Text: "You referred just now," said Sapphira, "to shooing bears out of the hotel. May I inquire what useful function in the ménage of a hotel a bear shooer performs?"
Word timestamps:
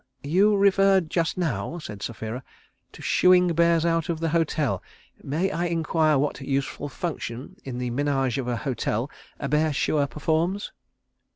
"You 0.23 0.57
referred 0.57 1.11
just 1.11 1.37
now," 1.37 1.77
said 1.77 2.01
Sapphira, 2.01 2.41
"to 2.93 3.03
shooing 3.03 3.49
bears 3.53 3.85
out 3.85 4.09
of 4.09 4.19
the 4.19 4.29
hotel. 4.29 4.81
May 5.21 5.51
I 5.51 5.65
inquire 5.65 6.17
what 6.17 6.41
useful 6.41 6.89
function 6.89 7.57
in 7.63 7.77
the 7.77 7.91
ménage 7.91 8.39
of 8.39 8.47
a 8.47 8.57
hotel 8.57 9.11
a 9.39 9.47
bear 9.47 9.69
shooer 9.71 10.07
performs?" 10.07 10.71